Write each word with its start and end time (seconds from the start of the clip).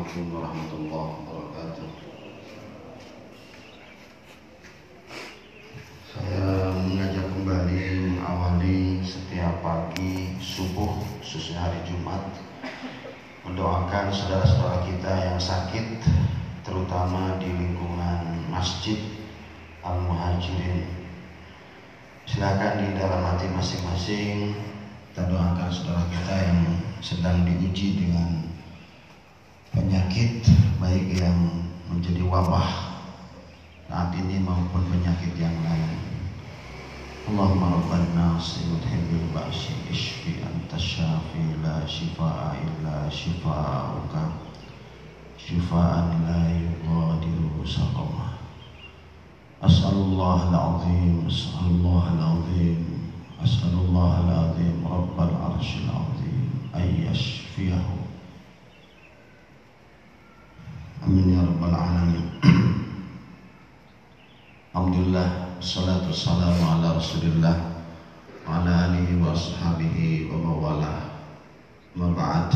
Assalamualaikum 0.00 0.32
warahmatullahi 0.32 1.12
wabarakatuh. 1.12 1.88
Saya 6.08 6.72
mengajak 6.72 7.26
kembali 7.36 7.80
mengawali 8.08 9.04
setiap 9.04 9.60
pagi 9.60 10.40
subuh 10.40 11.04
khususnya 11.20 11.60
hari 11.68 11.84
Jumat 11.84 12.32
mendoakan 13.44 14.08
saudara-saudara 14.08 14.88
kita 14.88 15.12
yang 15.20 15.36
sakit 15.36 16.00
terutama 16.64 17.36
di 17.36 17.52
lingkungan 17.52 18.48
Masjid 18.48 19.04
Al-Muhajirin. 19.84 20.88
Silakan 22.24 22.88
di 22.88 22.96
dalam 22.96 23.20
hati 23.20 23.52
masing-masing 23.52 24.56
kita 25.12 25.28
doakan 25.28 25.68
saudara 25.68 26.08
kita 26.08 26.34
yang 26.40 26.60
sedang 27.04 27.44
diuji 27.44 28.00
dengan 28.00 28.48
penyakit 29.70 30.42
baik 30.82 31.14
yang 31.14 31.38
menjadi 31.86 32.26
wabah 32.26 32.90
saat 33.90 34.14
ini 34.18 34.42
maupun 34.42 34.86
penyakit 34.86 35.34
yang 35.38 35.54
lain. 35.66 35.98
Allahumma 37.30 37.78
rabban 37.78 38.06
nas 38.14 38.58
mudhibil 38.66 39.30
ba'si 39.34 39.74
ishfi 39.90 40.42
anta 40.42 40.78
syafi 40.78 41.58
la 41.62 41.86
shifa'a 41.86 42.58
illa 42.58 43.06
shifa'uka. 43.10 44.24
Shifa'an 45.38 46.26
la 46.26 46.42
yughadiru 46.50 47.62
saqama. 47.62 48.38
As'alullah 49.60 50.48
al-azim 50.48 51.28
As'alullah 51.28 52.16
al-azim 52.16 52.80
As'alullah 53.44 54.24
al-azim 54.24 54.80
Rabbal 54.80 55.36
arshil 55.36 55.84
azim 55.84 56.48
Ay 56.72 57.04
yashfiyahu 57.04 58.00
Amin 61.00 61.32
ya 61.32 61.40
rabbal 61.40 61.72
alamin. 61.72 62.28
Alhamdulillah 65.00 65.56
salatu 65.64 66.12
wassalamu 66.12 66.60
ala 66.60 67.00
Rasulillah 67.00 67.56
ala 68.44 68.92
alihi 68.92 69.16
wa 69.16 69.32
ashabihi 69.32 70.28
wa 70.28 70.36
mawala. 70.44 71.24
Ma 71.96 72.12
ba'd. 72.12 72.52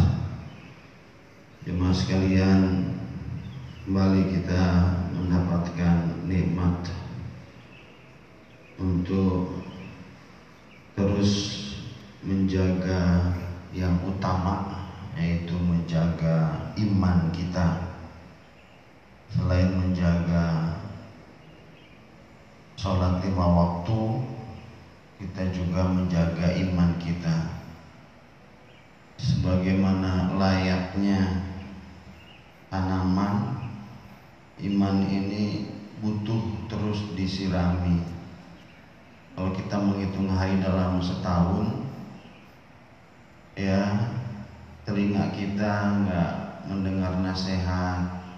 Jemaah 1.64 1.96
sekalian, 1.96 2.92
kembali 3.88 4.28
kita 4.28 4.60
mendapatkan 5.16 6.20
nikmat 6.28 6.84
untuk 8.76 9.64
terus 11.00 11.32
menjaga 12.20 13.32
yang 13.72 13.96
utama 14.04 14.84
yaitu 15.16 15.56
menjaga 15.64 16.68
iman 16.76 17.32
kita 17.32 17.96
selain 19.32 19.80
menjaga 19.80 20.73
sholat 22.84 23.24
lima 23.24 23.48
waktu 23.48 24.00
kita 25.16 25.56
juga 25.56 25.88
menjaga 25.88 26.52
iman 26.52 27.00
kita. 27.00 27.64
Sebagaimana 29.16 30.36
layaknya 30.36 31.48
tanaman 32.68 33.56
iman 34.68 34.96
ini 35.08 35.72
butuh 36.04 36.68
terus 36.68 37.16
disirami. 37.16 38.04
Kalau 39.32 39.56
kita 39.56 39.80
menghitung 39.80 40.28
hari 40.28 40.60
dalam 40.60 41.00
setahun 41.00 41.88
ya 43.56 43.80
telinga 44.84 45.32
kita 45.32 46.04
nggak 46.04 46.32
mendengar 46.68 47.16
nasihat 47.24 48.28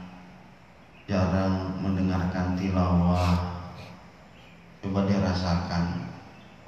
jarang 1.10 1.82
mendengarkan 1.82 2.54
tilawah 2.54 3.55
coba 4.86 5.02
dirasakan 5.10 6.06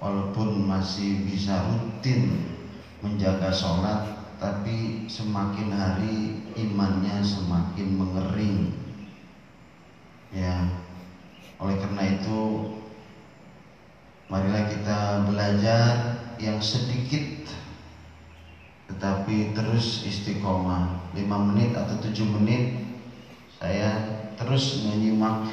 walaupun 0.02 0.66
masih 0.66 1.22
bisa 1.22 1.70
rutin 1.70 2.50
menjaga 2.98 3.54
sholat 3.54 4.10
tapi 4.42 5.06
semakin 5.06 5.70
hari 5.70 6.42
imannya 6.58 7.22
semakin 7.22 7.94
mengering. 7.94 8.74
Ya 10.34 10.66
oleh 11.62 11.78
karena 11.78 12.18
itu 12.18 12.38
marilah 14.26 14.66
kita 14.66 14.98
belajar 15.30 15.90
yang 16.42 16.58
sedikit 16.58 17.54
tetapi 18.90 19.54
terus 19.54 20.02
istiqomah. 20.02 21.06
5 21.14 21.22
menit 21.54 21.70
atau 21.70 22.02
7 22.02 22.34
menit 22.34 22.82
saya 23.62 23.94
terus 24.34 24.86
menyimak 24.90 25.46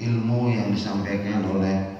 ilmu 0.00 0.52
yang 0.52 0.72
disampaikan 0.72 1.44
oleh 1.46 1.91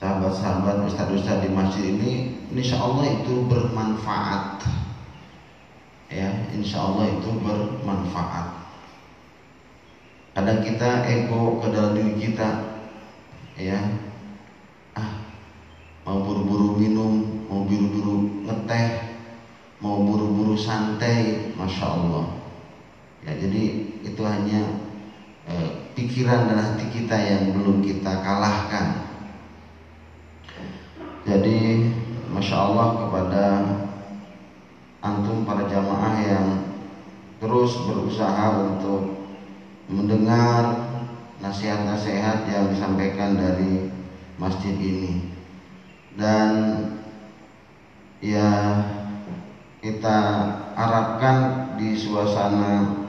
sahabat-sahabat 0.00 0.80
ustadz-ustadz 0.88 1.44
di 1.44 1.50
masjid 1.52 1.84
ini 1.92 2.12
insya 2.56 2.80
Allah 2.80 3.20
itu 3.20 3.44
bermanfaat. 3.44 4.64
Ya 6.08 6.32
insya 6.56 6.80
Allah 6.80 7.12
itu 7.20 7.30
bermanfaat. 7.44 8.46
Kadang 10.32 10.64
kita 10.64 11.04
ego 11.04 11.60
ke 11.60 11.68
dalam 11.68 11.92
diri 11.94 12.16
kita 12.16 12.80
ya. 13.60 13.78
Ah 14.96 15.20
mau 16.08 16.24
buru-buru 16.24 16.80
minum 16.80 17.44
mau 17.46 17.68
buru-buru 17.68 18.42
ngeteh 18.48 19.20
mau 19.84 20.00
buru-buru 20.00 20.56
santai 20.56 21.52
masya 21.54 21.86
Allah. 21.86 22.26
Ya 23.28 23.36
jadi 23.36 23.62
itu 24.00 24.22
hanya 24.24 24.90
Eh, 25.50 25.70
pikiran 25.98 26.46
dan 26.46 26.62
hati 26.62 26.86
kita 26.94 27.16
yang 27.18 27.50
belum 27.50 27.82
kita 27.82 28.22
kalahkan. 28.22 29.09
Jadi, 31.30 31.86
masya 32.34 32.58
Allah 32.58 33.06
kepada 33.06 33.44
antum 34.98 35.46
para 35.46 35.62
jamaah 35.70 36.18
yang 36.18 36.46
terus 37.38 37.86
berusaha 37.86 38.66
untuk 38.66 39.30
mendengar 39.86 40.90
nasihat-nasihat 41.38 42.50
yang 42.50 42.74
disampaikan 42.74 43.38
dari 43.38 43.94
masjid 44.42 44.74
ini. 44.74 45.30
Dan 46.18 46.50
ya 48.18 48.50
kita 49.78 50.18
harapkan 50.74 51.38
di 51.78 51.94
suasana 51.94 53.06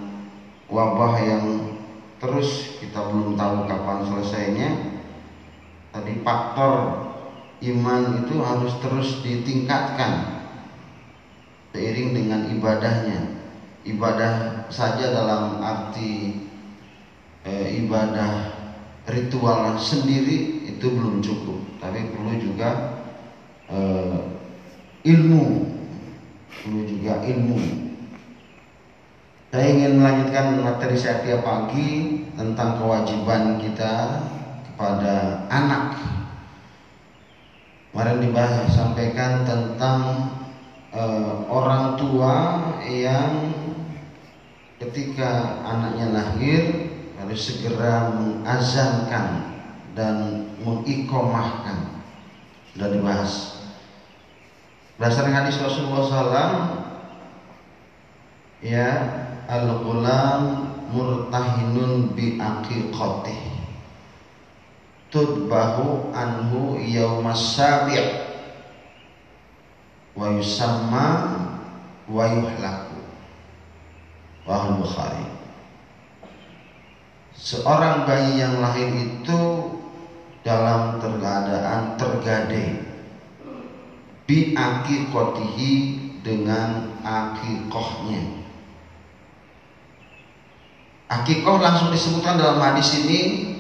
wabah 0.70 1.14
yang 1.26 1.46
terus 2.22 2.78
kita 2.78 3.02
belum 3.02 3.34
tahu 3.34 3.66
kapan 3.66 4.06
selesainya 4.06 4.70
tadi 5.90 6.22
faktor 6.22 7.11
iman 7.62 8.26
itu 8.26 8.42
harus 8.42 8.74
terus 8.82 9.22
ditingkatkan 9.22 10.42
seiring 11.72 12.12
dengan 12.18 12.42
ibadahnya. 12.50 13.42
Ibadah 13.82 14.66
saja 14.70 15.10
dalam 15.10 15.58
arti 15.58 16.38
e, 17.42 17.82
ibadah 17.82 18.54
ritual 19.10 19.74
sendiri 19.78 20.70
itu 20.70 20.86
belum 20.86 21.22
cukup. 21.22 21.82
Tapi 21.82 22.14
perlu 22.14 22.34
juga 22.38 22.70
e, 23.66 23.80
ilmu. 25.06 25.46
Perlu 26.50 26.82
juga 26.86 27.26
ilmu. 27.26 27.58
Saya 29.52 29.68
ingin 29.68 30.00
melanjutkan 30.00 30.64
materi 30.64 30.96
saya 30.96 31.26
tiap 31.28 31.44
pagi 31.44 32.24
tentang 32.38 32.80
kewajiban 32.80 33.60
kita 33.60 34.24
kepada 34.72 35.46
anak. 35.52 36.21
Kemarin 37.92 38.24
dibahas 38.24 38.72
sampaikan 38.72 39.44
tentang 39.44 40.32
uh, 40.96 41.44
orang 41.52 42.00
tua 42.00 42.36
yang 42.88 43.52
ketika 44.80 45.60
anaknya 45.68 46.16
lahir 46.16 46.88
harus 47.20 47.52
segera 47.52 48.16
mengazankan 48.16 49.60
dan 49.92 50.48
mengikomahkan. 50.64 52.00
Sudah 52.72 52.96
dibahas. 52.96 53.60
Berdasarkan 54.96 55.44
hadis 55.44 55.60
Rasulullah 55.60 56.08
SAW, 56.08 56.56
ya 58.64 58.88
al-ghulam 59.52 60.72
murtahinun 60.96 62.16
bi 62.16 62.40
aqiqatih 62.40 63.51
tudbahu 65.12 66.16
anhu 66.16 66.80
yaumas 66.80 67.60
sabi' 67.60 68.00
wa 70.16 70.28
yusamma 70.32 71.08
wa 72.08 72.24
yuhlaku. 72.32 73.00
Wa 74.48 74.74
Bukhari. 74.80 75.28
Seorang 77.38 78.10
bayi 78.10 78.42
yang 78.42 78.64
lahir 78.64 78.90
itu 78.90 79.42
dalam 80.42 80.98
keadaan 80.98 81.96
tergade 82.02 82.82
bi 84.26 84.58
aqiqatihi 84.58 85.74
dengan 86.22 86.98
akikohnya 87.02 88.42
Akikoh 91.12 91.60
langsung 91.60 91.92
disebutkan 91.92 92.40
dalam 92.40 92.64
hadis 92.64 93.04
ini 93.04 93.51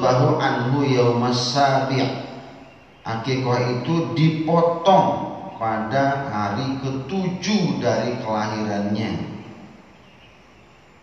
bahu 0.00 0.40
anhu 0.40 0.88
yaumas 0.88 1.56
Akikoh 3.06 3.54
itu 3.78 4.18
dipotong 4.18 5.06
pada 5.62 6.26
hari 6.26 6.82
ketujuh 6.82 7.78
dari 7.78 8.18
kelahirannya. 8.18 9.30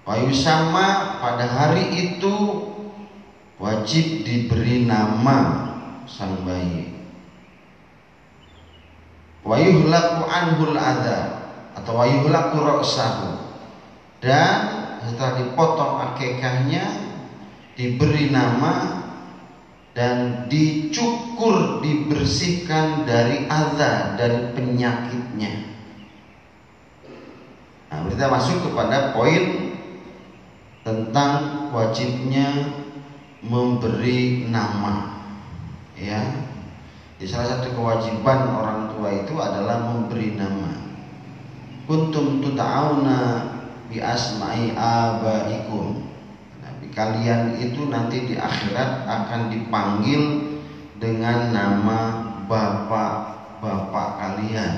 Wayu 0.04 0.36
sama 0.36 1.16
pada 1.24 1.48
hari 1.48 1.96
itu 1.96 2.36
wajib 3.56 4.28
diberi 4.28 4.84
nama 4.84 5.72
sang 6.04 6.44
bayi. 6.44 6.92
Wayuhlaku 9.48 10.28
anhul 10.28 10.76
ada 10.76 11.52
atau 11.76 12.00
wayuhlaku 12.00 12.64
roksahu 12.64 13.48
dan 14.20 14.56
setelah 15.04 15.40
dipotong 15.40 15.94
akekahnya 16.12 17.13
diberi 17.74 18.30
nama 18.30 19.04
dan 19.94 20.50
dicukur 20.50 21.82
dibersihkan 21.86 23.06
dari 23.06 23.46
azab 23.46 24.18
dari 24.18 24.54
penyakitnya. 24.58 25.54
Nah, 27.94 28.10
kita 28.10 28.26
masuk 28.26 28.58
kepada 28.70 29.14
poin 29.14 29.70
tentang 30.82 31.70
wajibnya 31.70 32.74
memberi 33.46 34.50
nama. 34.50 35.24
Ya. 35.94 36.22
Di 37.22 37.30
salah 37.30 37.56
satu 37.56 37.72
kewajiban 37.78 38.50
orang 38.52 38.92
tua 38.98 39.10
itu 39.14 39.34
adalah 39.40 39.94
memberi 39.94 40.36
nama. 40.36 40.74
Kuntum 41.88 42.44
tuta'auna 42.44 43.20
bi 43.88 44.04
asma'i 44.04 44.76
abaikum. 44.76 46.03
Kalian 46.94 47.58
itu 47.58 47.90
nanti 47.90 48.22
di 48.30 48.36
akhirat 48.38 49.10
akan 49.10 49.50
dipanggil 49.50 50.22
dengan 51.02 51.50
nama 51.50 52.00
bapak-bapak 52.46 54.10
kalian. 54.22 54.74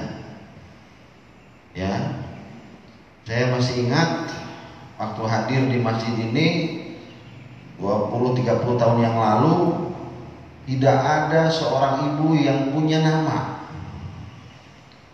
Ya. 1.75 2.23
Saya 3.27 3.51
masih 3.51 3.83
ingat 3.89 4.31
waktu 4.95 5.21
hadir 5.27 5.61
di 5.67 5.77
masjid 5.83 6.15
ini 6.15 6.47
20 7.83 8.39
30 8.39 8.79
tahun 8.79 8.99
yang 9.03 9.17
lalu 9.19 9.55
tidak 10.71 10.95
ada 10.95 11.51
seorang 11.51 12.15
ibu 12.15 12.31
yang 12.39 12.71
punya 12.71 13.03
nama. 13.03 13.67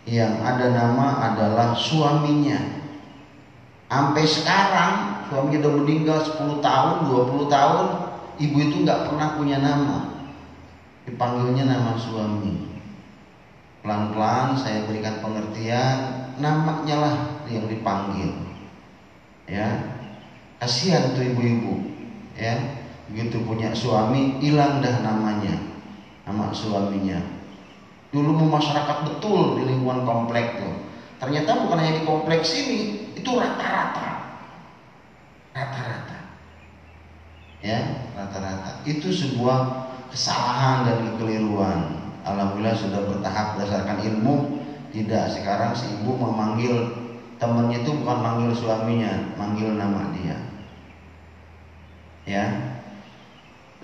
Yang 0.06 0.34
ada 0.38 0.68
nama 0.70 1.34
adalah 1.34 1.74
suaminya 1.74 2.81
Sampai 3.92 4.24
sekarang 4.24 5.28
suaminya 5.28 5.68
udah 5.68 5.74
meninggal 5.84 6.18
10 6.24 6.64
tahun, 6.64 7.12
20 7.12 7.52
tahun, 7.52 7.86
ibu 8.40 8.58
itu 8.64 8.88
nggak 8.88 9.12
pernah 9.12 9.36
punya 9.36 9.60
nama. 9.60 10.16
Dipanggilnya 11.04 11.68
nama 11.68 12.00
suami. 12.00 12.72
Pelan-pelan 13.84 14.56
saya 14.56 14.88
berikan 14.88 15.20
pengertian, 15.20 16.32
namanya 16.40 16.96
lah 17.04 17.16
yang 17.52 17.68
dipanggil. 17.68 18.32
Ya. 19.52 20.00
Kasihan 20.64 21.12
tuh 21.12 21.28
ibu-ibu. 21.28 21.92
Ya. 22.40 22.56
Begitu 23.12 23.44
punya 23.44 23.76
suami, 23.76 24.40
hilang 24.40 24.80
dah 24.80 25.04
namanya. 25.04 25.68
Nama 26.24 26.48
suaminya. 26.56 27.20
Dulu 28.16 28.40
masyarakat 28.40 28.98
betul 29.04 29.60
di 29.60 29.68
lingkungan 29.68 30.08
komplek 30.08 30.64
tuh. 30.64 30.88
Ternyata 31.22 31.54
bukan 31.54 31.78
hanya 31.78 32.02
di 32.02 32.04
kompleks 32.04 32.50
ini, 32.58 33.14
itu 33.14 33.30
rata-rata. 33.38 34.10
Rata-rata. 35.54 36.18
Ya, 37.62 38.10
rata-rata. 38.18 38.82
Itu 38.90 39.14
sebuah 39.14 39.86
kesalahan 40.10 40.90
dan 40.90 40.98
kekeliruan. 41.14 42.02
Alhamdulillah 42.26 42.74
sudah 42.74 43.06
bertahap 43.06 43.54
berdasarkan 43.54 44.02
ilmu. 44.02 44.66
Tidak 44.90 45.30
sekarang 45.30 45.78
si 45.78 45.94
ibu 45.94 46.18
memanggil 46.18 46.90
temannya 47.38 47.86
itu 47.86 47.94
bukan 48.02 48.18
manggil 48.18 48.52
suaminya, 48.58 49.38
manggil 49.38 49.78
nama 49.78 50.10
dia. 50.18 50.38
Ya. 52.26 52.46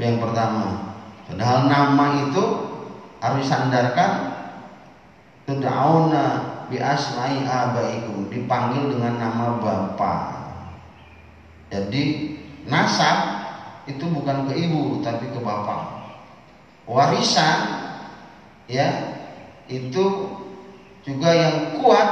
Yang 0.02 0.26
pertama. 0.26 0.98
Padahal 1.30 1.70
nama 1.70 2.06
itu 2.28 2.44
harus 3.22 3.46
disandarkan 3.46 4.12
Tuda'una 5.48 6.57
bi 6.68 6.78
asma'i 6.80 7.48
abaikum 7.48 8.28
dipanggil 8.32 8.96
dengan 8.96 9.20
nama 9.20 9.60
bapak. 9.60 10.20
Jadi 11.72 12.04
nasab 12.68 13.18
itu 13.88 14.04
bukan 14.08 14.52
ke 14.52 14.54
ibu 14.56 15.00
tapi 15.04 15.32
ke 15.32 15.40
bapak. 15.40 16.12
Warisan 16.88 17.60
ya 18.68 18.88
itu 19.68 20.32
juga 21.04 21.30
yang 21.32 21.80
kuat 21.80 22.10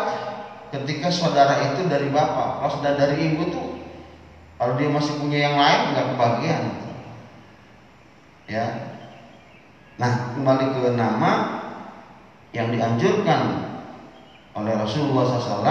ketika 0.72 1.12
saudara 1.12 1.72
itu 1.72 1.88
dari 1.88 2.12
bapak. 2.12 2.64
Kalau 2.64 2.72
sudah 2.80 2.94
dari 2.96 3.32
ibu 3.32 3.48
tuh 3.52 3.76
kalau 4.56 4.80
dia 4.80 4.88
masih 4.88 5.20
punya 5.20 5.40
yang 5.52 5.56
lain 5.60 5.82
nggak 5.92 6.08
kebagian. 6.16 6.64
Ya. 8.46 8.66
Nah, 9.96 10.36
kembali 10.36 10.66
ke 10.76 10.92
nama 10.96 11.32
yang 12.52 12.72
dianjurkan 12.72 13.75
oleh 14.56 14.74
Rasulullah 14.80 15.36
SAW 15.36 15.68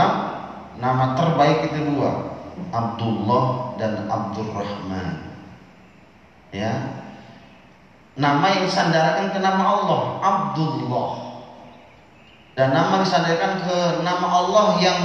nama 0.76 1.16
terbaik 1.16 1.72
itu 1.72 1.88
dua 1.88 2.36
Abdullah 2.70 3.74
dan 3.80 4.06
Abdurrahman. 4.06 5.34
Ya. 6.54 7.02
Nama 8.14 8.46
yang 8.54 8.62
disandarkan 8.70 9.34
ke 9.34 9.38
nama 9.42 9.64
Allah 9.64 10.02
Abdullah. 10.22 11.10
Dan 12.54 12.70
nama 12.70 13.02
disandarkan 13.02 13.66
ke 13.66 13.76
nama 14.06 14.26
Allah 14.30 14.78
yang 14.78 15.00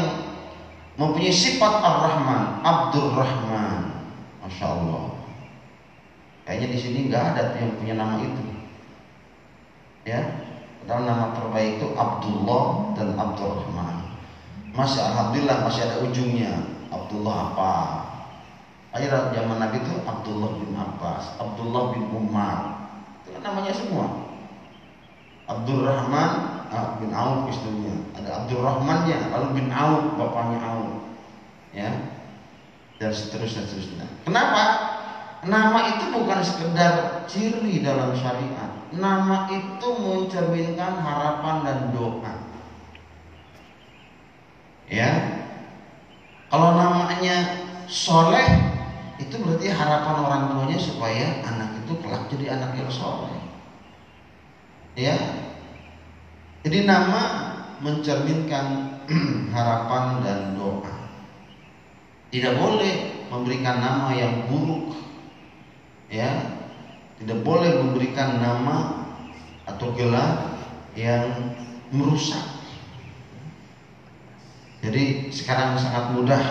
mempunyai 0.99 1.33
sifat 1.33 1.81
Ar-Rahman 1.81 2.61
Abdurrahman. 2.61 3.97
Masya 4.45 4.65
Allah 4.69 5.09
kayaknya 6.45 6.67
di 6.73 6.79
sini 6.81 6.99
nggak 7.09 7.23
ada 7.33 7.53
yang 7.57 7.77
punya 7.77 7.93
nama 7.97 8.17
itu. 8.21 8.43
Ya 10.05 10.48
dan 10.87 11.03
nama 11.03 11.35
terbaik 11.35 11.81
itu 11.81 11.87
Abdullah 11.97 12.95
dan 12.95 13.17
Abdurrahman. 13.19 14.15
Masih 14.71 15.03
alhamdulillah 15.03 15.67
masih 15.67 15.81
ada 15.83 15.97
ujungnya. 16.05 16.53
Abdullah 16.89 17.51
apa? 17.51 17.73
Akhirnya 18.95 19.29
zaman 19.35 19.57
Nabi 19.61 19.85
itu 19.85 19.93
Abdullah 20.01 20.49
bin 20.57 20.73
Abbas, 20.73 21.37
Abdullah 21.37 21.93
bin 21.93 22.09
Umar. 22.09 22.89
Itu 23.21 23.37
kan 23.37 23.53
namanya 23.53 23.73
semua. 23.75 24.07
Abdurrahman 25.45 26.31
ah, 26.73 26.97
bin 26.97 27.13
Auf 27.13 27.49
istrinya. 27.53 27.93
Ada 28.17 28.45
Abdurrahmannya, 28.45 29.17
lalu 29.29 29.47
bin 29.61 29.67
Auf 29.69 30.17
bapaknya 30.17 30.57
Auf. 30.63 30.89
Ya. 31.75 31.91
Dan 32.97 33.11
seterusnya 33.13 33.67
seterusnya. 33.67 34.05
Kenapa? 34.25 34.63
Nama 35.45 35.79
itu 35.95 36.11
bukan 36.11 36.39
sekedar 36.43 37.23
ciri 37.29 37.79
dalam 37.85 38.11
syariat 38.17 38.78
nama 38.97 39.45
itu 39.53 39.87
mencerminkan 39.99 40.93
harapan 40.97 41.55
dan 41.65 41.79
doa. 41.93 42.33
Ya, 44.89 45.09
kalau 46.49 46.73
namanya 46.73 47.61
soleh 47.85 48.49
itu 49.21 49.37
berarti 49.37 49.69
harapan 49.69 50.15
orang 50.25 50.43
tuanya 50.49 50.79
supaya 50.81 51.45
anak 51.45 51.85
itu 51.85 51.93
kelak 52.01 52.25
jadi 52.33 52.57
anak 52.57 52.73
yang 52.73 52.89
soleh. 52.89 53.37
Ya, 54.97 55.15
jadi 56.65 56.89
nama 56.89 57.21
mencerminkan 57.79 58.97
harapan 59.55 60.25
dan 60.25 60.39
doa. 60.57 60.95
Tidak 62.29 62.53
boleh 62.57 63.25
memberikan 63.29 63.77
nama 63.81 64.09
yang 64.13 64.49
buruk. 64.49 64.97
Ya, 66.09 66.58
tidak 67.19 67.43
boleh 67.43 67.83
memberikan 67.83 68.39
nama 68.39 69.07
atau 69.67 69.91
gelar 69.91 70.55
yang 70.95 71.51
merusak. 71.91 72.41
Jadi 74.79 75.27
sekarang 75.27 75.75
sangat 75.75 76.15
mudah 76.15 76.43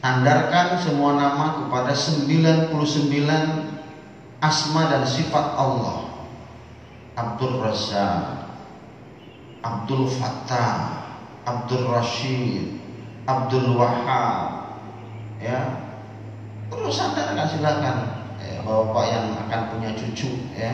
sandarkan 0.00 0.80
semua 0.80 1.20
nama 1.20 1.60
kepada 1.60 1.92
99 1.92 2.72
asma 4.40 4.82
dan 4.88 5.04
sifat 5.04 5.46
Allah. 5.60 6.08
Abdul 7.14 7.62
Razak, 7.62 8.50
Abdul 9.62 10.10
Fattah, 10.10 11.06
Abdul 11.46 11.86
Rashid, 11.86 12.82
Abdul 13.22 13.78
Wahab, 13.78 14.82
ya 15.38 15.84
terus 16.74 16.98
sandarkan 16.98 17.46
silakan 17.46 18.13
bapak 18.64 19.04
yang 19.12 19.26
akan 19.46 19.60
punya 19.76 19.90
cucu 19.92 20.30
ya. 20.56 20.72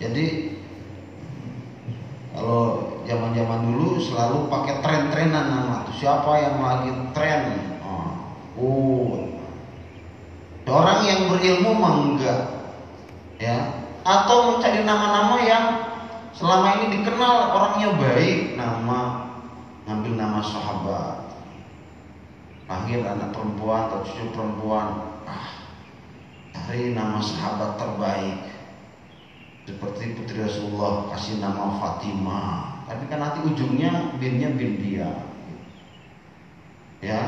Jadi 0.00 0.56
kalau 2.34 2.98
zaman-zaman 3.06 3.60
dulu 3.70 4.02
selalu 4.02 4.50
pakai 4.50 4.82
tren-trenan 4.82 5.46
nama 5.46 5.86
siapa 5.94 6.32
yang 6.42 6.56
lagi 6.58 6.90
tren? 7.14 7.42
Oh. 8.58 9.30
Orang 10.64 11.04
yang 11.04 11.28
berilmu 11.28 11.76
mah 11.76 11.94
enggak 12.08 12.40
ya. 13.38 13.84
Atau 14.04 14.56
mencari 14.56 14.84
nama-nama 14.84 15.36
yang 15.44 15.64
selama 16.36 16.80
ini 16.80 17.00
dikenal 17.00 17.34
orangnya 17.52 17.88
baik 17.96 18.56
nama 18.56 19.30
ngambil 19.84 20.12
nama 20.16 20.40
sahabat. 20.40 21.16
Lahir 22.64 23.04
anak 23.04 23.36
perempuan 23.36 23.92
atau 23.92 24.00
cucu 24.08 24.24
perempuan. 24.32 24.88
ah 24.88 25.13
cari 26.54 26.94
nama 26.94 27.18
sahabat 27.18 27.74
terbaik. 27.76 28.38
Seperti 29.66 30.14
putri 30.14 30.38
Rasulullah 30.38 31.10
kasih 31.10 31.42
nama 31.42 31.82
Fatimah. 31.82 32.84
Tapi 32.86 33.08
kan 33.10 33.18
nanti 33.18 33.38
ujungnya 33.42 34.14
binnya 34.22 34.54
bin 34.54 34.78
dia. 34.78 35.10
Ya. 37.02 37.22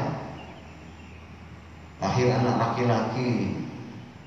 Lahir 1.98 2.28
anak 2.30 2.56
laki-laki. 2.60 3.64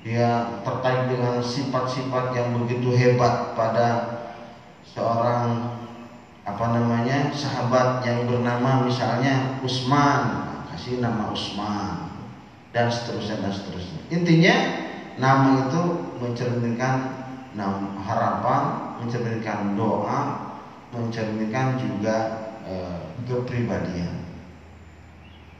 Dia 0.00 0.58
terkait 0.64 1.12
dengan 1.12 1.44
sifat-sifat 1.44 2.32
yang 2.32 2.56
begitu 2.64 2.96
hebat 2.96 3.52
pada 3.52 3.88
seorang 4.82 5.76
apa 6.48 6.66
namanya 6.72 7.28
sahabat 7.30 8.00
yang 8.02 8.26
bernama 8.26 8.88
misalnya 8.88 9.60
Usman. 9.62 10.48
Kasih 10.72 10.98
nama 10.98 11.30
Usman. 11.30 12.10
Dan 12.72 12.90
seterusnya 12.90 13.44
dan 13.44 13.52
seterusnya. 13.54 14.00
Intinya 14.10 14.54
nama 15.20 15.68
itu 15.68 15.82
mencerminkan 16.18 16.96
nama 17.52 18.00
harapan 18.02 18.62
mencerminkan 19.04 19.76
doa 19.76 20.50
mencerminkan 20.90 21.76
juga 21.78 22.16
e, 22.64 22.74
kepribadian 23.28 24.20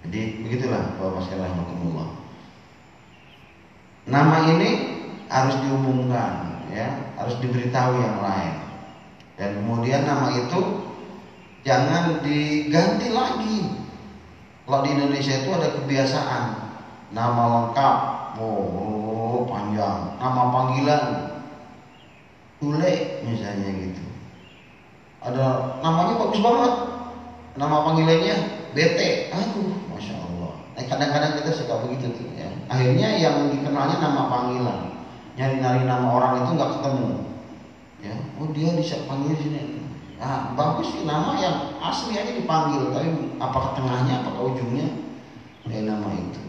jadi 0.07 0.41
begitulah 0.41 0.97
Bapak 0.97 1.29
sekalian 1.29 1.53
rahmatullah. 1.53 2.09
Nama 4.09 4.37
ini 4.57 4.71
harus 5.29 5.55
diumumkan 5.61 6.65
ya, 6.73 7.15
harus 7.21 7.37
diberitahu 7.45 8.01
yang 8.01 8.19
lain. 8.25 8.55
Dan 9.37 9.61
kemudian 9.61 10.09
nama 10.09 10.33
itu 10.33 10.61
jangan 11.63 12.25
diganti 12.25 13.09
lagi. 13.13 13.59
Kalau 14.65 14.81
di 14.87 14.91
Indonesia 14.97 15.35
itu 15.45 15.51
ada 15.53 15.69
kebiasaan 15.77 16.45
nama 17.13 17.43
lengkap, 17.61 17.97
oh 18.41 19.00
panjang, 19.51 19.99
nama 20.23 20.43
panggilan 20.55 21.05
Ule 22.61 23.25
misalnya 23.25 23.73
gitu. 23.73 24.05
Ada 25.25 25.81
namanya 25.81 26.15
bagus 26.21 26.41
banget, 26.45 26.75
nama 27.57 27.77
panggilannya 27.89 28.37
BT, 28.77 29.01
aduh 29.33 29.91
Eh, 30.81 30.89
kadang-kadang 30.89 31.37
kita 31.37 31.53
suka 31.53 31.85
begitu 31.85 32.09
tuh 32.17 32.33
ya. 32.33 32.49
Akhirnya 32.73 33.21
yang 33.21 33.53
dikenalnya 33.53 34.01
nama 34.01 34.33
panggilan. 34.33 34.79
Nyari-nyari 35.37 35.85
nama 35.85 36.09
orang 36.09 36.33
itu 36.41 36.51
nggak 36.57 36.73
ketemu. 36.81 37.09
Ya, 38.01 38.15
oh 38.41 38.49
dia 38.57 38.73
bisa 38.81 39.05
panggil 39.05 39.37
sini. 39.37 39.85
Nah, 40.17 40.57
bagus 40.57 40.89
sih 40.89 41.05
nama 41.05 41.37
yang 41.37 41.77
asli 41.85 42.17
aja 42.17 42.33
dipanggil, 42.33 42.93
tapi 42.97 43.09
apakah 43.37 43.77
tengahnya, 43.77 44.25
apakah 44.25 44.53
ujungnya, 44.53 44.89
ya 45.69 45.81
nama 45.85 46.09
itu. 46.17 46.43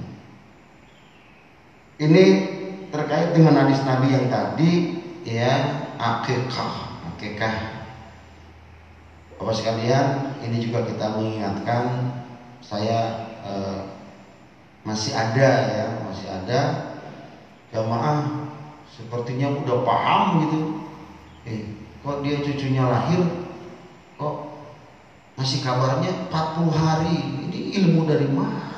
Ini 2.00 2.24
terkait 2.92 3.32
dengan 3.32 3.56
hadis 3.66 3.80
Nabi 3.88 4.08
yang 4.12 4.28
tadi, 4.28 4.72
ya 5.24 5.52
akikah, 5.96 7.00
akikah. 7.16 7.88
Bapak 9.40 9.56
sekalian, 9.58 10.38
ini 10.46 10.62
juga 10.62 10.86
kita 10.86 11.18
mengingatkan 11.18 12.14
saya 12.62 13.32
eh, 13.42 13.80
masih 14.86 15.14
ada 15.18 15.50
ya 15.66 15.86
masih 16.06 16.28
ada 16.30 16.60
jamaah 17.74 18.50
sepertinya 18.86 19.50
udah 19.66 19.78
paham 19.82 20.46
gitu. 20.46 20.60
Eh 21.48 21.62
kok 22.02 22.22
dia 22.22 22.38
cucunya 22.42 22.86
lahir 22.86 23.22
kok 24.20 24.36
masih 25.40 25.66
kabarnya 25.66 26.30
40 26.30 26.70
hari? 26.70 27.18
Ini 27.50 27.60
ilmu 27.82 28.06
dari 28.06 28.30
mana 28.30 28.72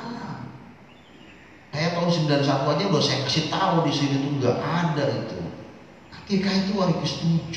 kayak 1.74 1.98
tahun 1.98 2.10
91 2.30 2.46
aja 2.46 2.84
udah 2.86 3.02
saya 3.02 3.18
kasih 3.26 3.50
tahu 3.50 3.82
di 3.82 3.90
sini 3.90 4.14
tuh 4.22 4.32
nggak 4.38 4.58
ada 4.62 5.04
itu. 5.10 5.38
Akikah 6.14 6.54
itu 6.54 6.72
hari 6.78 6.94
ke-7 7.02 7.56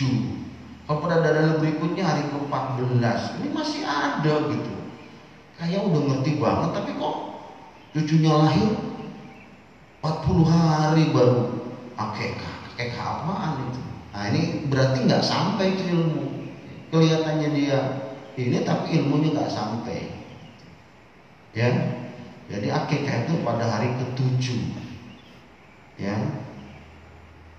kalau 0.89 1.05
pada 1.05 1.21
dalil 1.21 1.61
berikutnya 1.61 2.01
hari 2.01 2.25
ke-14 2.33 3.21
ini 3.37 3.47
masih 3.53 3.85
ada 3.85 4.33
gitu. 4.49 4.73
Kayak 5.61 5.85
udah 5.85 6.01
ngerti 6.01 6.31
banget 6.41 6.69
tapi 6.73 6.91
kok 6.97 7.15
cucunya 7.93 8.33
lahir 8.33 8.73
40 10.01 10.49
hari 10.49 11.03
baru. 11.13 11.43
Akekah 11.93 12.53
akekah 12.73 13.05
apaan 13.21 13.69
itu? 13.69 13.81
Nah 14.17 14.23
ini 14.33 14.41
berarti 14.65 14.97
nggak 15.05 15.21
sampai 15.21 15.77
itu 15.77 15.83
ilmu. 15.93 16.25
Kelihatannya 16.89 17.49
dia 17.53 17.79
ini 18.33 18.65
tapi 18.65 18.97
ilmunya 18.97 19.29
nggak 19.37 19.53
sampai. 19.53 20.09
Ya 21.53 21.69
jadi 22.47 22.67
akekah 22.71 23.27
itu 23.27 23.33
pada 23.43 23.65
hari 23.67 23.91
ketujuh 23.99 24.61
ya 25.99 26.15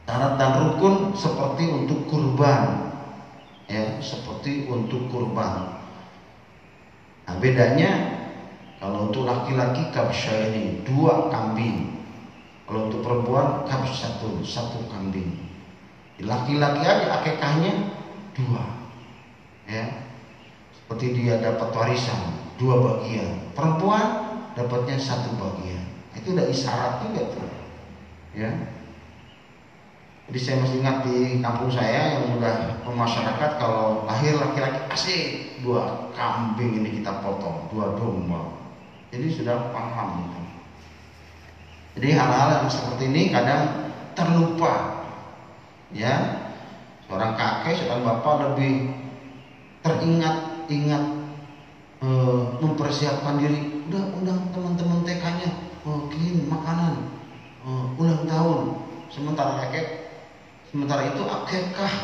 syarat 0.09 0.41
dan 0.41 0.53
rukun 0.65 1.13
seperti 1.13 1.69
untuk 1.69 2.09
kurban 2.09 2.93
ya 3.69 4.01
seperti 4.01 4.65
untuk 4.69 5.13
kurban 5.13 5.77
nah 7.29 7.37
bedanya 7.37 8.19
kalau 8.79 9.11
untuk 9.11 9.27
laki-laki 9.27 9.91
kabsya 9.91 10.55
ini 10.55 10.87
dua 10.87 11.27
kambing. 11.35 11.99
Kalau 12.63 12.87
untuk 12.87 13.03
perempuan 13.03 13.67
kabs 13.67 13.91
satu, 13.91 14.39
satu 14.47 14.87
kambing. 14.87 15.35
Laki-laki 16.23 16.83
aja 16.87 17.19
akekahnya 17.19 17.91
dua. 18.39 18.63
Ya. 19.67 20.07
Seperti 20.79 21.11
dia 21.19 21.43
dapat 21.43 21.75
warisan 21.75 22.39
dua 22.55 22.79
bagian. 22.79 23.51
Perempuan 23.59 24.28
dapatnya 24.59 24.99
satu 24.99 25.39
bagian. 25.39 25.87
Itu 26.19 26.35
udah 26.35 26.51
isyarat 26.51 27.07
juga 27.07 27.23
tuh. 27.31 27.47
Ya. 28.35 28.51
Jadi 30.29 30.39
saya 30.43 30.57
masih 30.61 30.77
ingat 30.85 30.97
di 31.09 31.41
kampung 31.41 31.73
saya 31.73 32.21
yang 32.21 32.37
udah 32.37 32.85
masyarakat 32.85 33.51
kalau 33.57 34.05
lahir 34.05 34.37
laki-laki 34.37 34.81
asik 34.93 35.25
dua 35.65 36.13
kambing 36.13 36.85
ini 36.85 37.01
kita 37.01 37.25
potong, 37.25 37.71
dua 37.73 37.97
domba. 37.97 38.59
Jadi 39.09 39.33
sudah 39.33 39.73
paham 39.73 40.29
itu. 40.29 40.41
Jadi 41.97 42.09
hal-hal 42.13 42.49
yang 42.61 42.69
seperti 42.69 43.09
ini 43.09 43.23
kadang 43.33 43.89
terlupa. 44.13 45.07
Ya. 45.95 46.45
Seorang 47.09 47.33
kakek, 47.41 47.81
seorang 47.81 48.05
bapak 48.05 48.35
lebih 48.53 48.93
teringat-ingat 49.81 51.18
e, 52.03 52.09
mempersiapkan 52.63 53.39
diri. 53.43 53.87
Udah 53.89 54.05
undang 54.21 54.41
teman-teman 54.53 55.01
TK-nya, 55.09 55.51
oh, 55.89 56.07
kirim 56.13 56.47
makanan, 56.51 57.09
e, 57.65 57.69
ulang 57.99 58.23
tahun. 58.29 58.61
Sementara 59.09 59.65
kakek, 59.65 59.87
sementara 60.69 61.09
itu 61.09 61.23
akekah 61.25 61.95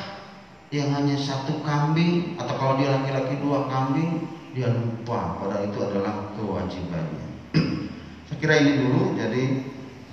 yang 0.72 0.90
hanya 0.90 1.14
satu 1.20 1.60
kambing 1.62 2.34
atau 2.40 2.54
kalau 2.58 2.74
dia 2.80 2.90
laki-laki 2.90 3.38
dua 3.38 3.68
kambing 3.70 4.26
dia 4.54 4.70
lupa 4.70 5.38
pada 5.42 5.66
itu 5.66 5.78
adalah 5.82 6.30
kewajibannya. 6.38 7.26
Saya 8.30 8.38
kira 8.38 8.54
ini 8.62 8.72
dulu 8.86 9.18
jadi 9.18 9.44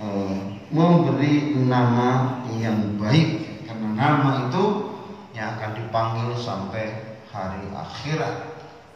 e, 0.02 0.06
memberi 0.74 1.56
nama 1.62 2.42
yang 2.58 2.98
baik 2.98 3.62
karena 3.70 3.88
nama 3.94 4.50
itu 4.50 4.64
yang 5.32 5.56
akan 5.56 5.70
dipanggil 5.78 6.28
sampai 6.36 7.16
hari 7.30 7.64
akhirat. 7.72 8.50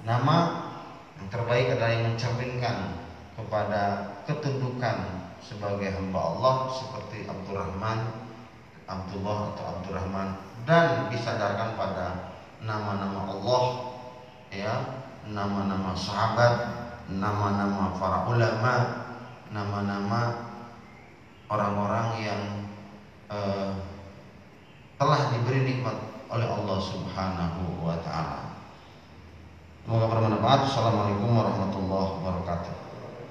Nama 0.04 0.65
terbaik 1.28 1.76
adalah 1.76 1.90
yang 1.92 2.04
mencerminkan 2.14 2.76
kepada 3.36 3.82
ketundukan 4.24 4.96
sebagai 5.42 5.92
hamba 5.94 6.20
Allah 6.34 6.56
seperti 6.72 7.28
Abdurrahman, 7.28 7.98
Abdullah 8.86 9.54
atau 9.54 9.64
Abdurrahman 9.78 10.28
dan 10.66 11.10
disadarkan 11.12 11.78
pada 11.78 12.06
nama-nama 12.62 13.30
Allah 13.30 13.62
ya 14.50 14.74
nama-nama 15.26 15.90
sahabat, 15.98 16.54
nama-nama 17.10 17.98
para 17.98 18.30
ulama, 18.30 18.74
nama-nama 19.50 20.20
orang-orang 21.50 22.08
yang 22.22 22.42
uh, 23.30 23.74
telah 24.96 25.20
diberi 25.34 25.66
nikmat 25.66 25.98
oleh 26.30 26.46
Allah 26.46 26.78
Subhanahu 26.78 27.82
wa 27.82 27.98
taala. 28.02 28.45
Semoga 29.86 30.10
bermanfaat. 30.10 30.66
Assalamualaikum 30.66 31.30
warahmatullahi 31.30 32.18
wabarakatuh. 32.18 32.85